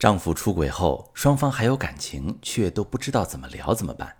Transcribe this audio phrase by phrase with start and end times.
[0.00, 4.16] 丈夫出轨后，双方还有感情，却都不知道怎么聊怎么办？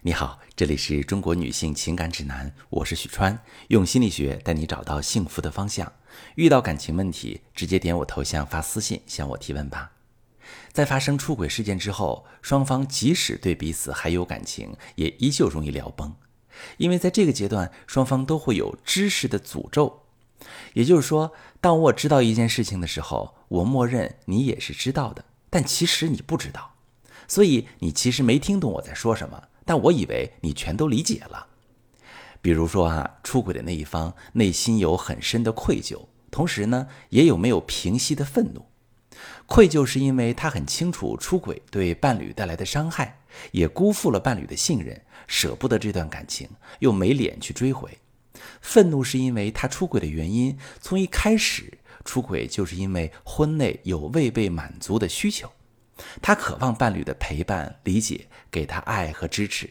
[0.00, 3.38] 你好，这里是中国女性情感指南，我是许川，
[3.68, 5.92] 用心理学带你找到幸福的方向。
[6.36, 9.92] 遇到感情问题，直接点我头像发私信向我提问吧。
[10.72, 16.14] 在发生出轨事件之后，双方即使对彼此还有感情，也依旧容易聊崩，
[16.78, 20.04] 因为在这个阶段，双方都会有知识的诅咒。
[20.72, 26.76] 也就是说，当我知道一件事情的时候，我默认你也是知道的，但其实你不知道，
[27.26, 31.48] 所以你其实没听懂我在说什么，但我以为你全都理解了。
[32.40, 38.66] 比如说啊，出轨的那一方内心有很深的愧疚，同时呢，也有没有平息的愤怒。
[39.46, 46.48] 愧疚是因为他很清楚出轨对伴侣带来的伤害，也辜负了伴侣的信任，舍不得这段感情，
[46.78, 47.98] 又没脸去追回。
[48.62, 55.50] 愤怒是因为他出轨的原因，从一开始出轨就是因为婚内有未被满足的需求，
[56.22, 59.70] 他渴望伴侣的陪伴、理解，给他爱和支持，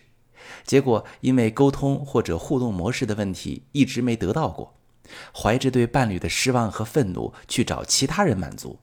[0.63, 4.75] 结果因为沟通或者互动模式的问题一直没得到过，
[5.33, 8.79] 怀着对伴侣的失望和愤怒去找其他人满足，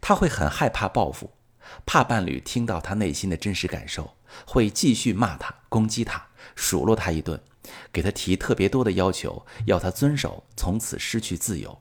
[0.00, 1.32] 他会很害怕报复，
[1.86, 4.14] 怕伴侣听到他内心的真实感受，
[4.46, 7.40] 会继续骂他、攻击他、数落他一顿。
[7.92, 11.78] 给他提特别多的要求，要他遵守，从此失去自由。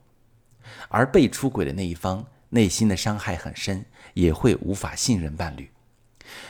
[0.89, 5.69] 而被出轨的那一方内心的伤害很深，也会无法信任伴侣。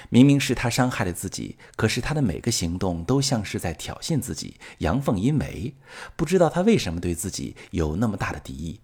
[0.10, 5.76] 明明是他伤害了自己，可是他的每个行动都像是在挑衅自己，阳奉阴违。
[6.16, 8.80] 不知道他为什么对自己有那么大的敌意，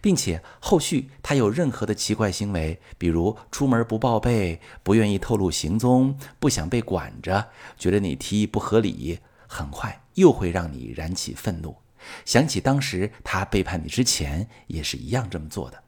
[0.00, 9.20] 并且后续他有任何的奇怪行为，比如出门不报备，不愿意透露行踪，不想被管着，觉得你提议不合理。
[9.52, 11.76] 很快又会让你燃起愤怒，
[12.24, 15.82] 想起当时他背叛你之前也是一样这么做的，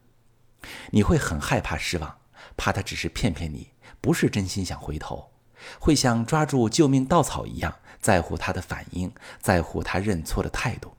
[0.90, 2.18] 你会很害怕失望，
[2.56, 5.32] 怕他只是骗骗你，不是真心想回头，
[5.78, 10.92] 会像抓住救命稻草一样在乎他的反应，在乎他认错的态度。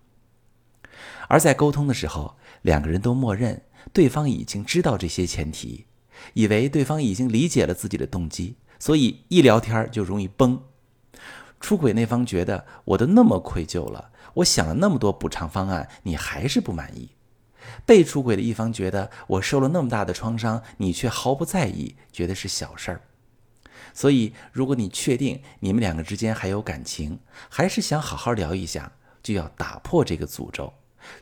[1.27, 5.85] 而在沟通的时候，两个人都默认对方已经知道这些前提，
[6.33, 10.61] 以为对方已经理解了自己的动机，所以一聊天就容易崩。
[11.63, 17.15] 出轨那方觉得我都那么愧疚了，我想了那么多补偿方案，你还是不满意；
[17.85, 23.01] 被出轨的一方觉得我受了那么大的创伤，你却毫不在意，觉得是小事儿。
[23.93, 28.91] 所以，如果你确定你们两个之间还有感情，还是想好好聊一下，
[29.23, 30.73] 就要打破这个诅咒，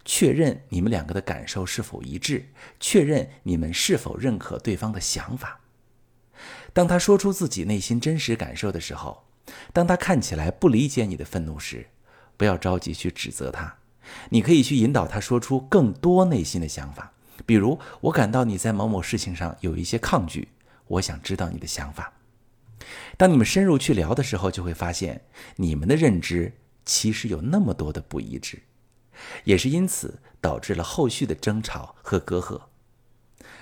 [0.04, 2.50] 确认你们两个的感受是否一致，
[2.80, 5.60] 确认你们是否认可对方的想法。
[6.74, 9.28] 当他说出自己内心真实感受的时候。
[9.74, 11.88] 当他看起来不理解你的愤怒时，
[12.38, 13.78] 不要着急去指责他，
[14.30, 17.14] 你可以去引导他说出更多内心的想法。
[17.46, 20.50] 比如，我感到你在某某事情上有一些抗拒，
[20.88, 22.14] 我想知道你的想法。
[23.18, 25.22] 当你们深入去聊的时候，就会发现
[25.56, 26.54] 你们的认知
[26.86, 28.62] 其实有那么多的不一致，
[29.44, 32.62] 也是因此导致了后续的争吵和隔阂。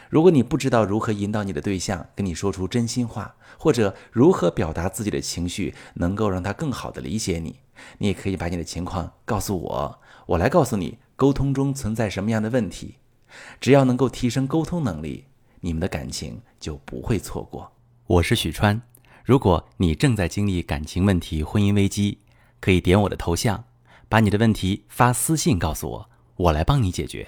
[0.09, 7.59] 如果你不知道如何引导你的对象跟你说出真心话，或者如何表达自己的情绪，能够让他更好的理解你，
[7.99, 12.95] 你也可以把你的情况告诉我，我来告诉你沟通中存在什么样的问题。
[13.61, 15.25] 只要能够提升沟通能力，
[15.61, 17.71] 你们的感情就不会错过。
[18.07, 18.81] 我是许川，
[19.23, 22.17] 如果你正在经历感情问题、婚姻危机，
[22.59, 23.65] 可以点我的头像，
[24.09, 27.27] 把你的问题发私信告诉我，我来帮你解决。